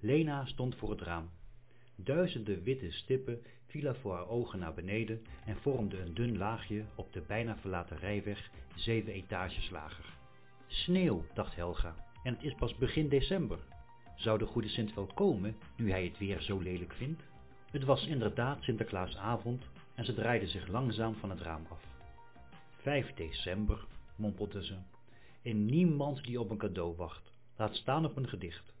Lena 0.00 0.46
stond 0.46 0.76
voor 0.76 0.90
het 0.90 1.00
raam. 1.00 1.30
Duizenden 1.96 2.62
witte 2.62 2.90
stippen 2.90 3.42
vielen 3.66 3.96
voor 3.96 4.14
haar 4.14 4.28
ogen 4.28 4.58
naar 4.58 4.74
beneden 4.74 5.22
en 5.44 5.56
vormden 5.56 6.00
een 6.00 6.14
dun 6.14 6.36
laagje 6.36 6.84
op 6.94 7.12
de 7.12 7.20
bijna 7.20 7.56
verlaten 7.56 7.98
rijweg 7.98 8.50
zeven 8.74 9.12
etages 9.12 9.70
lager. 9.70 10.04
Sneeuw, 10.66 11.24
dacht 11.34 11.54
Helga, 11.54 11.94
en 12.22 12.34
het 12.34 12.42
is 12.42 12.54
pas 12.54 12.76
begin 12.76 13.08
december. 13.08 13.58
Zou 14.16 14.38
de 14.38 14.46
goede 14.46 14.68
Sint 14.68 14.94
wel 14.94 15.06
komen, 15.06 15.56
nu 15.76 15.90
hij 15.90 16.04
het 16.04 16.18
weer 16.18 16.40
zo 16.40 16.58
lelijk 16.58 16.92
vindt? 16.92 17.22
Het 17.70 17.84
was 17.84 18.06
inderdaad 18.06 18.62
Sinterklaasavond 18.62 19.64
en 19.94 20.04
ze 20.04 20.14
draaide 20.14 20.48
zich 20.48 20.68
langzaam 20.68 21.14
van 21.14 21.30
het 21.30 21.40
raam 21.40 21.66
af. 21.68 21.84
5 22.70 23.14
december, 23.14 23.86
mompelde 24.16 24.64
ze, 24.64 24.76
en 25.42 25.64
niemand 25.64 26.24
die 26.24 26.40
op 26.40 26.50
een 26.50 26.58
cadeau 26.58 26.96
wacht, 26.96 27.32
laat 27.56 27.76
staan 27.76 28.04
op 28.04 28.16
een 28.16 28.28
gedicht. 28.28 28.76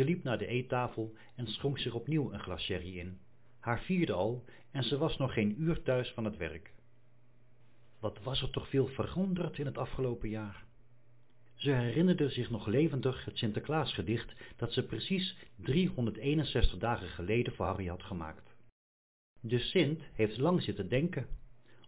Ze 0.00 0.06
liep 0.06 0.22
naar 0.22 0.38
de 0.38 0.46
eettafel 0.46 1.14
en 1.34 1.46
schonk 1.46 1.78
zich 1.78 1.94
opnieuw 1.94 2.32
een 2.32 2.40
glas 2.40 2.62
sherry 2.62 2.98
in. 2.98 3.18
Haar 3.58 3.80
vierde 3.80 4.12
al 4.12 4.44
en 4.70 4.82
ze 4.82 4.98
was 4.98 5.16
nog 5.16 5.32
geen 5.32 5.62
uur 5.62 5.82
thuis 5.82 6.10
van 6.10 6.24
het 6.24 6.36
werk. 6.36 6.72
Wat 7.98 8.22
was 8.22 8.42
er 8.42 8.50
toch 8.50 8.68
veel 8.68 8.86
veranderd 8.86 9.58
in 9.58 9.66
het 9.66 9.78
afgelopen 9.78 10.28
jaar. 10.28 10.64
Ze 11.54 11.70
herinnerde 11.70 12.28
zich 12.28 12.50
nog 12.50 12.66
levendig 12.66 13.24
het 13.24 13.38
Sinterklaasgedicht 13.38 14.32
dat 14.56 14.72
ze 14.72 14.86
precies 14.86 15.36
361 15.56 16.78
dagen 16.78 17.08
geleden 17.08 17.52
voor 17.52 17.66
Harry 17.66 17.86
had 17.86 18.02
gemaakt. 18.02 18.54
De 19.40 19.58
Sint 19.58 20.02
heeft 20.12 20.38
lang 20.38 20.62
zitten 20.62 20.88
denken 20.88 21.26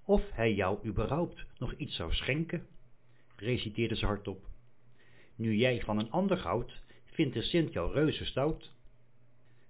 of 0.04 0.30
hij 0.30 0.54
jou 0.54 0.86
überhaupt 0.86 1.46
nog 1.58 1.72
iets 1.72 1.96
zou 1.96 2.14
schenken, 2.14 2.66
reciteerde 3.36 3.96
ze 3.96 4.06
hardop. 4.06 4.46
Nu 5.36 5.54
jij 5.54 5.80
van 5.80 5.98
een 5.98 6.10
ander 6.10 6.38
houdt, 6.38 6.81
vindt 7.12 7.34
de 7.34 7.42
Sint 7.42 7.72
jou 7.72 7.92
reuze 7.92 8.24
stout. 8.24 8.72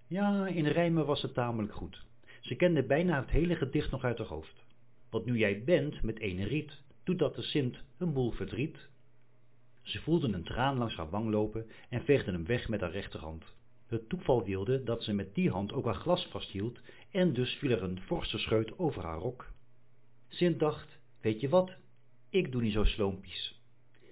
Ja, 0.07 0.47
in 0.47 0.67
rijmen 0.67 1.07
was 1.07 1.23
het 1.23 1.35
tamelijk 1.35 1.75
goed. 1.75 2.05
Ze 2.41 2.55
kende 2.55 2.83
bijna 2.83 3.21
het 3.21 3.31
hele 3.31 3.57
gedicht 3.57 3.91
nog 3.91 4.05
uit 4.05 4.19
haar 4.19 4.27
hoofd. 4.27 4.65
Want 5.11 5.25
nu 5.25 5.39
jij 5.39 5.65
bent 5.65 6.03
met 6.03 6.19
ene 6.19 6.45
riet, 6.45 6.83
doet 7.05 7.19
dat 7.19 7.35
de 7.35 7.43
Sint 7.43 7.77
een 7.99 8.13
boel 8.13 8.31
verdriet. 8.31 8.89
Ze 9.83 10.01
voelde 10.01 10.33
een 10.33 10.45
traan 10.45 10.79
langs 10.79 10.97
haar 10.97 11.11
wang 11.11 11.31
lopen 11.31 11.67
en 11.89 12.05
veegde 12.05 12.33
hem 12.33 12.47
weg 12.47 12.69
met 12.69 12.81
haar 12.81 12.91
rechterhand. 12.91 13.45
Het 13.87 14.09
toeval 14.09 14.45
wilde 14.45 14.83
dat 14.83 15.05
ze 15.05 15.13
met 15.13 15.35
die 15.35 15.51
hand 15.51 15.73
ook 15.73 15.85
haar 15.85 15.95
glas 15.95 16.27
vasthield 16.27 16.81
en 17.11 17.33
dus 17.33 17.55
viel 17.55 17.71
er 17.71 17.83
een 17.83 18.01
forse 18.01 18.39
scheut 18.39 18.79
over 18.79 19.03
haar 19.03 19.19
rok. 19.19 19.53
Sint 20.29 20.59
dacht, 20.59 20.99
weet 21.21 21.41
je 21.41 21.49
wat, 21.49 21.77
ik 22.31 22.53
doe 22.53 22.63
niet 22.63 22.73
zo 22.73 22.85
sloompies. 22.85 23.61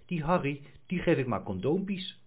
Die 0.06 0.22
Harry, 0.22 0.62
die 0.86 0.98
geef 0.98 1.18
ik 1.18 1.26
maar 1.26 1.42
condoompies. 1.42 2.19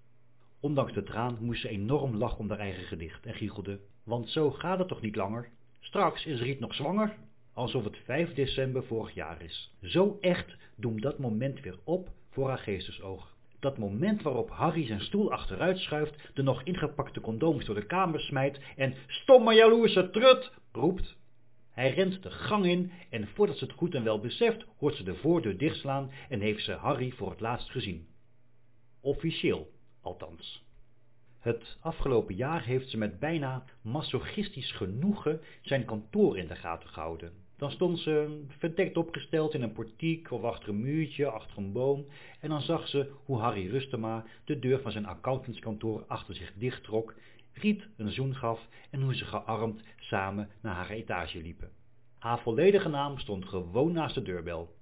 Ondanks 0.64 0.94
de 0.94 1.04
traan 1.04 1.38
moest 1.40 1.62
ze 1.62 1.70
enorm 1.70 2.16
lachen 2.16 2.40
om 2.40 2.50
haar 2.50 2.60
eigen 2.60 2.84
gedicht 2.84 3.26
en 3.26 3.34
giechelde, 3.34 3.80
want 4.04 4.30
zo 4.30 4.52
gaat 4.52 4.80
het 4.80 4.88
toch 4.88 5.02
niet 5.02 5.16
langer? 5.16 5.50
Straks 5.80 6.26
is 6.26 6.42
Riet 6.42 6.60
nog 6.60 6.74
zwanger, 6.74 7.16
alsof 7.54 7.84
het 7.84 7.98
5 8.04 8.34
december 8.34 8.84
vorig 8.84 9.14
jaar 9.14 9.42
is. 9.42 9.76
Zo 9.82 10.18
echt 10.22 10.56
doemt 10.76 11.02
dat 11.02 11.20
moment 11.20 11.60
weer 11.60 11.80
op 11.84 12.10
voor 12.30 12.48
haar 12.48 12.58
geestesoog. 12.58 13.36
Dat 13.60 13.78
moment 13.78 14.22
waarop 14.22 14.50
Harry 14.50 14.86
zijn 14.86 15.02
stoel 15.02 15.32
achteruit 15.32 15.78
schuift, 15.78 16.32
de 16.34 16.44
nog 16.44 16.64
ingepakte 16.64 17.22
condooms 17.22 17.66
door 17.66 17.76
de 17.76 17.86
kamer 17.86 18.20
smijt 18.20 18.60
en 18.76 18.94
stomme 19.08 19.54
jaloerse 19.54 20.10
trut 20.10 20.52
roept. 20.72 21.16
Hij 21.72 21.94
rent 21.94 22.24
de 22.24 22.32
gang 22.32 22.66
in 22.66 22.92
en 23.10 23.28
voordat 23.28 23.58
ze 23.58 23.66
het 23.66 23.74
goed 23.74 23.96
en 23.96 24.04
wel 24.04 24.20
beseft, 24.20 24.66
hoort 24.78 24.96
ze 24.96 25.04
de 25.04 25.16
voordeur 25.16 25.58
dichtslaan 25.58 26.12
en 26.30 26.40
heeft 26.40 26.64
ze 26.64 26.72
Harry 26.72 27.12
voor 27.12 27.30
het 27.30 27.40
laatst 27.40 27.70
gezien. 27.70 28.08
Officieel, 29.02 29.72
althans. 30.04 30.64
Het 31.40 31.78
afgelopen 31.80 32.36
jaar 32.36 32.64
heeft 32.64 32.90
ze 32.90 32.98
met 32.98 33.20
bijna 33.20 33.64
masochistisch 33.82 34.72
genoegen 34.72 35.42
zijn 35.62 35.86
kantoor 35.86 36.38
in 36.38 36.48
de 36.48 36.56
gaten 36.56 36.90
gehouden. 36.90 37.32
Dan 37.58 37.72
stond 37.72 38.00
ze 38.00 38.44
verdekt 38.48 38.98
opgesteld 38.98 39.54
in 39.54 39.62
een 39.62 39.72
portiek 39.72 40.32
of 40.32 40.44
achter 40.44 40.70
een 40.70 40.82
muurtje, 40.82 41.30
achter 41.30 41.58
een 41.58 41.72
boom 41.72 42.06
en 42.40 42.50
dan 42.50 42.62
zag 42.62 42.88
ze 42.88 43.12
hoe 43.26 43.40
Harry 43.40 43.70
Rustema 43.70 44.26
de 44.46 44.60
deur 44.60 44.82
van 44.82 44.92
zijn 44.92 45.06
accountantskantoor 45.06 46.04
achter 46.08 46.36
zich 46.36 46.54
dichttrok, 46.56 47.16
Riet 47.54 47.88
een 47.98 48.12
zoen 48.12 48.36
gaf 48.36 48.68
en 48.90 49.02
hoe 49.02 49.16
ze 49.16 49.26
gearmd 49.26 49.82
samen 49.98 50.50
naar 50.62 50.76
haar 50.76 50.90
etage 50.90 51.42
liepen. 51.42 51.72
Haar 52.20 52.40
volledige 52.40 52.90
naam 52.90 53.18
stond 53.18 53.46
gewoon 53.46 53.92
naast 53.92 54.16
de 54.16 54.22
deurbel. 54.22 54.76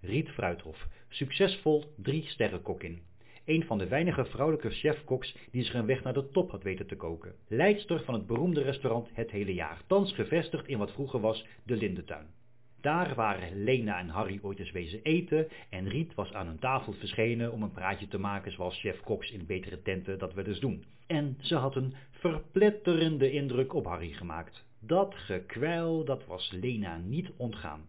Riet 0.00 0.28
Fruithof, 0.28 0.86
succesvol 1.08 1.94
drie 1.96 2.26
sterrenkokkin 2.26 3.02
een 3.44 3.64
van 3.64 3.78
de 3.78 3.88
weinige 3.88 4.24
vrouwelijke 4.24 4.70
chefkoks 4.70 5.36
die 5.50 5.64
zich 5.64 5.74
een 5.74 5.86
weg 5.86 6.02
naar 6.02 6.12
de 6.12 6.28
top 6.28 6.50
had 6.50 6.62
weten 6.62 6.86
te 6.86 6.96
koken. 6.96 7.34
Leidster 7.48 8.00
van 8.04 8.14
het 8.14 8.26
beroemde 8.26 8.62
restaurant 8.62 9.08
Het 9.12 9.30
Hele 9.30 9.54
Jaar, 9.54 9.82
thans 9.86 10.12
gevestigd 10.12 10.66
in 10.66 10.78
wat 10.78 10.92
vroeger 10.92 11.20
was 11.20 11.46
de 11.64 11.76
Lindentuin. 11.76 12.26
Daar 12.80 13.14
waren 13.14 13.64
Lena 13.64 13.98
en 13.98 14.08
Harry 14.08 14.38
ooit 14.42 14.58
eens 14.58 14.70
wezen 14.70 15.02
eten 15.02 15.48
en 15.70 15.88
Riet 15.88 16.14
was 16.14 16.32
aan 16.32 16.46
hun 16.46 16.58
tafel 16.58 16.92
verschenen 16.92 17.52
om 17.52 17.62
een 17.62 17.72
praatje 17.72 18.08
te 18.08 18.18
maken 18.18 18.52
zoals 18.52 18.80
chef 18.80 19.00
Koks 19.00 19.30
in 19.30 19.46
betere 19.46 19.82
tenten 19.82 20.18
dat 20.18 20.34
we 20.34 20.42
dus 20.42 20.60
doen. 20.60 20.84
En 21.06 21.36
ze 21.40 21.54
had 21.54 21.76
een 21.76 21.94
verpletterende 22.10 23.30
indruk 23.30 23.74
op 23.74 23.86
Harry 23.86 24.12
gemaakt. 24.12 24.64
Dat 24.78 25.14
gekwijl, 25.14 26.04
dat 26.04 26.26
was 26.26 26.50
Lena 26.60 26.98
niet 26.98 27.30
ontgaan. 27.36 27.88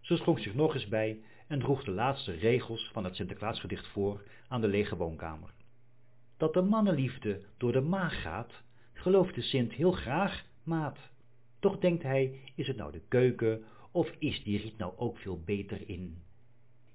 Ze 0.00 0.16
schonk 0.16 0.38
zich 0.38 0.54
nog 0.54 0.74
eens 0.74 0.88
bij 0.88 1.20
en 1.50 1.58
droeg 1.58 1.84
de 1.84 1.90
laatste 1.90 2.32
regels 2.32 2.90
van 2.92 3.04
het 3.04 3.14
Sinterklaasgedicht 3.14 3.86
voor 3.86 4.22
aan 4.48 4.60
de 4.60 4.68
lege 4.68 4.96
woonkamer. 4.96 5.50
Dat 6.36 6.54
de 6.54 6.62
mannenliefde 6.62 7.40
door 7.56 7.72
de 7.72 7.80
maag 7.80 8.22
gaat, 8.22 8.52
gelooft 8.92 9.34
de 9.34 9.42
Sint 9.42 9.72
heel 9.72 9.92
graag, 9.92 10.44
maat. 10.62 10.98
Toch 11.58 11.78
denkt 11.78 12.02
hij, 12.02 12.40
is 12.54 12.66
het 12.66 12.76
nou 12.76 12.92
de 12.92 13.02
keuken, 13.08 13.64
of 13.90 14.10
is 14.18 14.42
die 14.42 14.58
riet 14.58 14.78
nou 14.78 14.92
ook 14.96 15.18
veel 15.18 15.42
beter 15.44 15.88
in? 15.88 16.22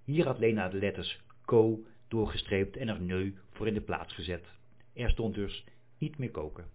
Hier 0.03 0.25
had 0.25 0.39
Lena 0.39 0.69
de 0.69 0.77
letters 0.77 1.19
ko 1.45 1.85
doorgestreept 2.07 2.77
en 2.77 2.87
er 2.87 3.01
neu 3.01 3.33
voor 3.49 3.67
in 3.67 3.73
de 3.73 3.81
plaats 3.81 4.13
gezet. 4.13 4.45
Er 4.93 5.09
stond 5.09 5.35
dus 5.35 5.65
niet 5.97 6.17
meer 6.17 6.31
koken. 6.31 6.65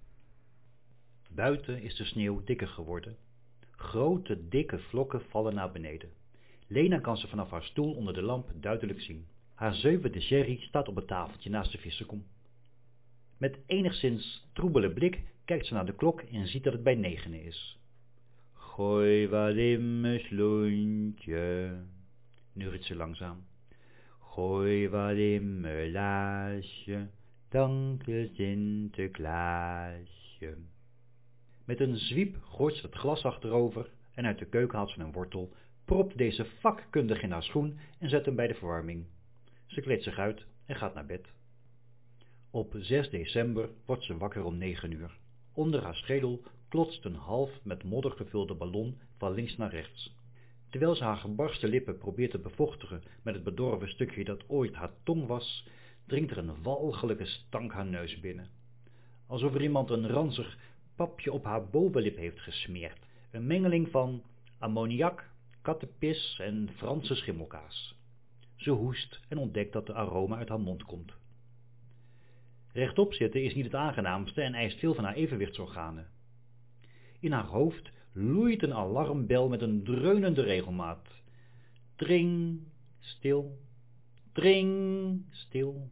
Buiten 1.30 1.82
is 1.82 1.96
de 1.96 2.04
sneeuw 2.04 2.44
dikker 2.44 2.68
geworden. 2.68 3.16
Grote, 3.70 4.48
dikke 4.48 4.78
vlokken 4.78 5.22
vallen 5.28 5.54
naar 5.54 5.72
beneden. 5.72 6.19
Lena 6.72 6.98
kan 6.98 7.16
ze 7.16 7.28
vanaf 7.28 7.50
haar 7.50 7.62
stoel 7.62 7.94
onder 7.94 8.14
de 8.14 8.22
lamp 8.22 8.50
duidelijk 8.54 9.00
zien. 9.00 9.26
Haar 9.54 9.74
zevende 9.74 10.20
sherry 10.20 10.60
staat 10.60 10.88
op 10.88 10.96
het 10.96 11.06
tafeltje 11.06 11.50
naast 11.50 11.72
de 11.72 11.78
vissenkom. 11.78 12.24
Met 13.38 13.58
enigszins 13.66 14.48
troebele 14.52 14.92
blik 14.92 15.22
kijkt 15.44 15.66
ze 15.66 15.74
naar 15.74 15.86
de 15.86 15.94
klok 15.94 16.20
en 16.20 16.46
ziet 16.46 16.64
dat 16.64 16.72
het 16.72 16.82
bij 16.82 16.94
negenen 16.94 17.44
is. 17.44 17.78
Gooi 18.52 19.28
wat 19.28 19.54
in 19.54 20.00
mijn 20.00 20.20
sloentje, 20.20 21.76
ze 22.80 22.96
langzaam. 22.96 23.46
Gooi 24.20 24.88
wat 24.88 25.16
in 25.16 25.60
mijn 25.60 25.92
laasje, 25.92 27.08
dank 27.48 28.06
je 28.06 28.30
Sinterklaasje. 28.34 30.56
Met 31.64 31.80
een 31.80 31.96
zwiep 31.96 32.36
gooit 32.42 32.74
ze 32.74 32.86
het 32.86 32.94
glas 32.94 33.24
achterover 33.24 33.90
en 34.14 34.26
uit 34.26 34.38
de 34.38 34.46
keuken 34.46 34.78
haalt 34.78 34.90
ze 34.90 35.00
een 35.00 35.12
wortel 35.12 35.52
propt 35.90 36.18
deze 36.18 36.44
vakkundig 36.44 37.22
in 37.22 37.30
haar 37.30 37.42
schoen 37.42 37.78
en 37.98 38.08
zet 38.08 38.24
hem 38.24 38.34
bij 38.34 38.46
de 38.46 38.54
verwarming. 38.54 39.06
Ze 39.66 39.80
kleedt 39.80 40.02
zich 40.02 40.18
uit 40.18 40.46
en 40.66 40.76
gaat 40.76 40.94
naar 40.94 41.06
bed. 41.06 41.28
Op 42.50 42.74
6 42.78 43.10
december 43.10 43.68
wordt 43.86 44.04
ze 44.04 44.16
wakker 44.16 44.44
om 44.44 44.58
9 44.58 44.92
uur. 44.92 45.18
Onder 45.52 45.82
haar 45.82 45.94
schedel 45.94 46.42
klotst 46.68 47.04
een 47.04 47.14
half 47.14 47.50
met 47.62 47.84
modder 47.84 48.10
gevulde 48.10 48.54
ballon 48.54 48.98
van 49.18 49.32
links 49.32 49.56
naar 49.56 49.70
rechts. 49.70 50.14
Terwijl 50.68 50.94
ze 50.94 51.04
haar 51.04 51.16
gebarste 51.16 51.68
lippen 51.68 51.98
probeert 51.98 52.30
te 52.30 52.38
bevochtigen 52.38 53.02
met 53.22 53.34
het 53.34 53.44
bedorven 53.44 53.88
stukje 53.88 54.24
dat 54.24 54.48
ooit 54.48 54.74
haar 54.74 54.92
tong 55.02 55.26
was, 55.26 55.68
dringt 56.06 56.30
er 56.30 56.38
een 56.38 56.62
walgelijke 56.62 57.26
stank 57.26 57.72
haar 57.72 57.86
neus 57.86 58.20
binnen. 58.20 58.48
Alsof 59.26 59.54
er 59.54 59.62
iemand 59.62 59.90
een 59.90 60.08
ranzig 60.08 60.58
papje 60.94 61.32
op 61.32 61.44
haar 61.44 61.68
bovenlip 61.68 62.16
heeft 62.16 62.40
gesmeerd. 62.40 62.98
Een 63.30 63.46
mengeling 63.46 63.88
van 63.90 64.22
ammoniak, 64.58 65.29
kattenpis 65.62 66.38
en 66.38 66.68
Franse 66.76 67.14
schimmelkaas. 67.14 67.98
Ze 68.56 68.70
hoest 68.70 69.20
en 69.28 69.38
ontdekt 69.38 69.72
dat 69.72 69.86
de 69.86 69.94
aroma 69.94 70.36
uit 70.36 70.48
haar 70.48 70.60
mond 70.60 70.82
komt. 70.82 71.12
Rechtop 72.72 73.14
zitten 73.14 73.42
is 73.42 73.54
niet 73.54 73.64
het 73.64 73.74
aangenaamste 73.74 74.42
en 74.42 74.54
eist 74.54 74.78
veel 74.78 74.94
van 74.94 75.04
haar 75.04 75.14
evenwichtsorganen. 75.14 76.08
In 77.20 77.32
haar 77.32 77.46
hoofd 77.46 77.90
loeit 78.12 78.62
een 78.62 78.74
alarmbel 78.74 79.48
met 79.48 79.62
een 79.62 79.84
dreunende 79.84 80.42
regelmaat. 80.42 81.08
Dring, 81.96 82.60
stil, 82.98 83.58
dring, 84.32 85.24
stil, 85.30 85.90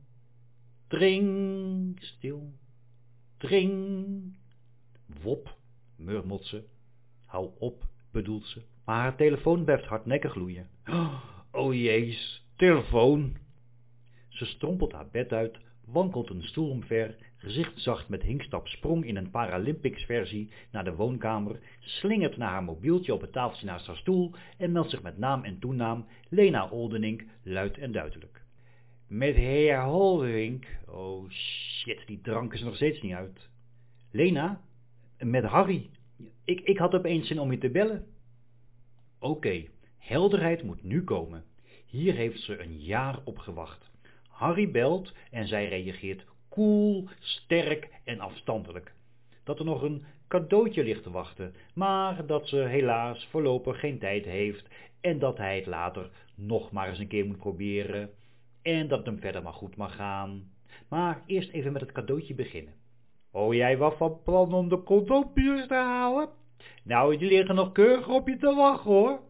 dring, 0.86 1.98
stil, 2.00 2.52
dring. 3.36 4.36
Wop, 5.22 5.58
murmelt 5.96 6.44
ze. 6.44 6.64
Hou 7.24 7.50
op, 7.58 7.86
bedoelt 8.10 8.46
ze. 8.46 8.62
Maar 8.88 9.00
haar 9.00 9.16
telefoon 9.16 9.64
blijft 9.64 9.84
hardnekkig 9.84 10.32
gloeien. 10.32 10.68
Oh 11.50 11.74
jezus, 11.74 12.46
telefoon. 12.56 13.36
Ze 14.28 14.44
strompelt 14.44 14.92
haar 14.92 15.08
bed 15.10 15.32
uit, 15.32 15.58
wankelt 15.84 16.30
een 16.30 16.42
stoel 16.42 16.70
omver, 16.70 17.16
gezicht 17.36 18.08
met 18.08 18.22
hinkstap 18.22 18.68
sprong 18.68 19.04
in 19.04 19.16
een 19.16 19.30
Paralympics 19.30 20.04
versie 20.04 20.50
naar 20.70 20.84
de 20.84 20.94
woonkamer, 20.94 21.60
slingert 21.78 22.36
naar 22.36 22.50
haar 22.50 22.62
mobieltje 22.62 23.14
op 23.14 23.20
het 23.20 23.32
tafeltje 23.32 23.66
naast 23.66 23.86
haar 23.86 23.96
stoel 23.96 24.32
en 24.58 24.72
meldt 24.72 24.90
zich 24.90 25.02
met 25.02 25.18
naam 25.18 25.44
en 25.44 25.58
toenaam 25.58 26.06
Lena 26.28 26.68
Oldenink 26.68 27.24
luid 27.42 27.78
en 27.78 27.92
duidelijk. 27.92 28.42
Met 29.06 29.34
heer 29.34 29.82
Holderink. 29.82 30.66
Oh 30.86 31.30
shit, 31.30 32.06
die 32.06 32.20
drank 32.20 32.52
is 32.52 32.62
nog 32.62 32.74
steeds 32.74 33.02
niet 33.02 33.14
uit. 33.14 33.48
Lena? 34.10 34.60
Met 35.18 35.44
Harry. 35.44 35.90
Ik, 36.44 36.60
ik 36.60 36.78
had 36.78 36.94
opeens 36.94 37.26
zin 37.26 37.40
om 37.40 37.50
je 37.50 37.58
te 37.58 37.70
bellen. 37.70 38.06
Oké, 39.20 39.64
helderheid 39.98 40.62
moet 40.62 40.82
nu 40.82 41.04
komen. 41.04 41.44
Hier 41.86 42.14
heeft 42.14 42.40
ze 42.40 42.62
een 42.62 42.80
jaar 42.80 43.20
op 43.24 43.38
gewacht. 43.38 43.90
Harry 44.28 44.70
belt 44.70 45.12
en 45.30 45.48
zij 45.48 45.68
reageert 45.68 46.24
koel, 46.48 47.08
sterk 47.18 47.88
en 48.04 48.20
afstandelijk. 48.20 48.92
Dat 49.44 49.58
er 49.58 49.64
nog 49.64 49.82
een 49.82 50.04
cadeautje 50.28 50.84
ligt 50.84 51.02
te 51.02 51.10
wachten, 51.10 51.54
maar 51.74 52.26
dat 52.26 52.48
ze 52.48 52.56
helaas 52.56 53.26
voorlopig 53.30 53.80
geen 53.80 53.98
tijd 53.98 54.24
heeft 54.24 54.66
en 55.00 55.18
dat 55.18 55.36
hij 55.38 55.56
het 55.56 55.66
later 55.66 56.10
nog 56.34 56.72
maar 56.72 56.88
eens 56.88 56.98
een 56.98 57.08
keer 57.08 57.26
moet 57.26 57.38
proberen 57.38 58.10
en 58.62 58.88
dat 58.88 58.98
het 58.98 59.06
hem 59.06 59.20
verder 59.20 59.42
maar 59.42 59.52
goed 59.52 59.76
mag 59.76 59.94
gaan. 59.94 60.50
Maar 60.88 61.22
eerst 61.26 61.50
even 61.50 61.72
met 61.72 61.80
het 61.80 61.92
cadeautje 61.92 62.34
beginnen. 62.34 62.74
Oh, 63.30 63.54
jij 63.54 63.76
was 63.76 63.94
van 63.94 64.22
plan 64.22 64.54
om 64.54 64.68
de 64.68 64.82
cadeautjes 64.82 65.66
te 65.66 65.74
halen? 65.74 66.28
Nou, 66.84 67.16
die 67.16 67.28
liggen 67.28 67.54
nog 67.54 67.72
keurig 67.72 68.08
op 68.08 68.28
je 68.28 68.36
te 68.36 68.54
wachten, 68.54 68.90
hoor. 68.90 69.20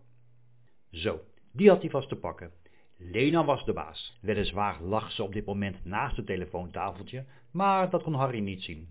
Zo, 0.91 1.21
die 1.53 1.69
had 1.69 1.81
hij 1.81 1.91
vast 1.91 2.09
te 2.09 2.17
pakken. 2.17 2.53
Lena 2.97 3.45
was 3.45 3.65
de 3.65 3.73
baas. 3.73 4.19
Weliswaar 4.21 4.83
lag 4.83 5.13
ze 5.13 5.23
op 5.23 5.33
dit 5.33 5.45
moment 5.45 5.85
naast 5.85 6.17
het 6.17 6.27
telefoontafeltje, 6.27 7.25
maar 7.53 7.91
dat 7.91 8.03
kon 8.03 8.15
Harry 8.15 8.41
niet 8.41 8.63
zien. 8.63 8.89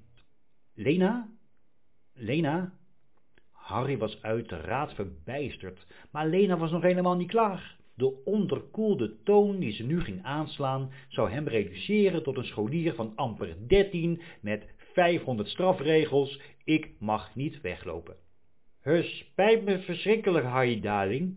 Lena? 0.74 1.30
Lena? 2.13 2.74
Harry 3.51 3.98
was 3.98 4.22
uiteraard 4.22 4.94
verbijsterd, 4.94 5.86
maar 6.12 6.28
Lena 6.28 6.57
was 6.57 6.72
nog 6.72 6.81
helemaal 6.81 7.16
niet 7.16 7.30
klaar. 7.30 7.78
De 7.95 8.24
onderkoelde 8.24 9.24
toon 9.24 9.60
die 9.60 9.72
ze 9.72 9.84
nu 9.84 10.01
ging 10.01 10.24
aanslaan, 10.24 10.92
zou 11.07 11.30
hem 11.30 11.48
reduceren 11.48 12.24
tot 12.24 12.38
een 12.38 12.45
scholier 12.45 12.94
van 12.94 13.12
amper 13.16 13.68
13 13.68 14.22
met 14.42 14.66
500 14.78 15.50
strafregels, 15.50 16.42
ik 16.63 16.92
mag 17.00 17.36
niet 17.36 17.62
weglopen. 17.62 18.16
Het 18.88 19.06
spijt 19.06 19.63
me 19.63 19.80
verschrikkelijk, 19.80 20.45
Harry 20.45 20.80
Darling. 20.80 21.36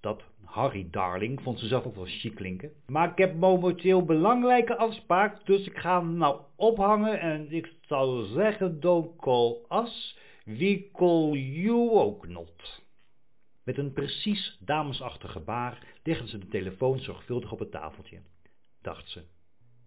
Dat 0.00 0.22
Harry 0.44 0.88
Darling 0.90 1.42
vond 1.42 1.58
ze 1.58 1.66
zelf 1.66 1.84
ook 1.84 1.94
wel 1.94 2.06
chic 2.06 2.34
klinken. 2.34 2.72
Maar 2.86 3.10
ik 3.10 3.18
heb 3.18 3.34
momenteel 3.34 4.04
belangrijke 4.04 4.76
afspraak, 4.76 5.46
dus 5.46 5.66
ik 5.66 5.78
ga 5.78 6.00
hem 6.00 6.16
nou 6.16 6.40
ophangen 6.56 7.20
en 7.20 7.52
ik 7.52 7.74
zou 7.80 8.26
zeggen, 8.26 8.80
don't 8.80 9.16
call 9.16 9.56
us, 9.70 10.18
we 10.44 10.88
call 10.92 11.30
you 11.32 11.90
ook 11.90 12.28
not. 12.28 12.82
Met 13.64 13.78
een 13.78 13.92
precies 13.92 14.58
damesachtig 14.60 15.32
gebaar 15.32 15.86
legde 16.02 16.28
ze 16.28 16.38
de 16.38 16.48
telefoon 16.48 16.98
zorgvuldig 16.98 17.52
op 17.52 17.58
het 17.58 17.70
tafeltje, 17.70 18.20
dacht 18.82 19.08
ze. 19.08 19.22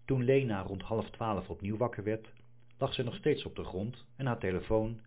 Toen 0.04 0.24
Lena 0.24 0.62
rond 0.62 0.82
half 0.82 1.10
twaalf 1.10 1.50
opnieuw 1.50 1.76
wakker 1.76 2.04
werd, 2.04 2.32
lag 2.78 2.94
ze 2.94 3.02
nog 3.02 3.14
steeds 3.14 3.44
op 3.44 3.56
de 3.56 3.64
grond 3.64 4.04
en 4.16 4.26
haar 4.26 4.38
telefoon 4.38 5.00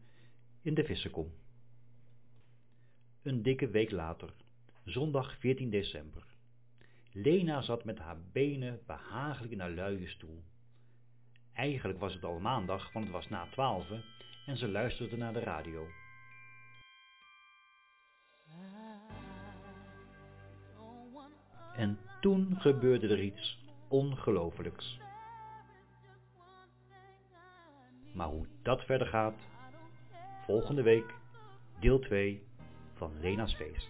in 0.61 0.73
de 0.73 0.83
vissenkom. 0.83 1.38
Een 3.23 3.41
dikke 3.41 3.69
week 3.69 3.91
later, 3.91 4.33
zondag 4.83 5.39
14 5.39 5.69
december. 5.69 6.23
Lena 7.11 7.61
zat 7.61 7.83
met 7.83 7.99
haar 7.99 8.17
benen 8.31 8.79
behagelijk 8.85 9.51
in 9.51 9.59
haar 9.59 9.69
luie 9.69 10.07
stoel. 10.07 10.43
Eigenlijk 11.53 11.99
was 11.99 12.13
het 12.13 12.23
al 12.23 12.39
maandag, 12.39 12.91
want 12.93 13.05
het 13.05 13.13
was 13.13 13.29
na 13.29 13.47
twaalf 13.51 13.87
en 14.45 14.57
ze 14.57 14.67
luisterde 14.67 15.17
naar 15.17 15.33
de 15.33 15.39
radio. 15.39 15.87
En 21.75 21.99
toen 22.21 22.55
gebeurde 22.59 23.07
er 23.07 23.23
iets 23.23 23.65
ongelofelijks. 23.87 24.99
Maar 28.13 28.27
hoe 28.27 28.47
dat 28.61 28.85
verder 28.85 29.07
gaat, 29.07 29.39
volgende 30.45 30.81
week, 30.81 31.13
deel 31.79 31.99
2 31.99 32.47
van 32.99 33.19
Lena's 33.19 33.55
Feest. 33.55 33.89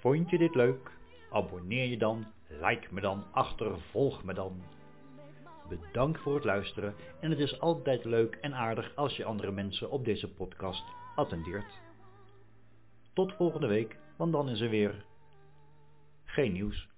Vond 0.00 0.30
je 0.30 0.38
dit 0.38 0.54
leuk? 0.54 0.90
Abonneer 1.30 1.86
je 1.86 1.98
dan, 1.98 2.26
like 2.48 2.94
me 2.94 3.00
dan, 3.00 3.24
achtervolg 3.30 4.24
me 4.24 4.34
dan. 4.34 4.62
Bedankt 5.68 6.20
voor 6.20 6.34
het 6.34 6.44
luisteren 6.44 6.94
en 7.20 7.30
het 7.30 7.38
is 7.38 7.60
altijd 7.60 8.04
leuk 8.04 8.34
en 8.34 8.54
aardig 8.54 8.96
als 8.96 9.16
je 9.16 9.24
andere 9.24 9.50
mensen 9.50 9.90
op 9.90 10.04
deze 10.04 10.34
podcast 10.34 10.84
attendeert. 11.16 11.80
Tot 13.12 13.32
volgende 13.32 13.66
week, 13.66 13.98
want 14.16 14.32
dan 14.32 14.48
is 14.48 14.60
er 14.60 14.70
weer 14.70 15.04
geen 16.24 16.52
nieuws. 16.52 16.88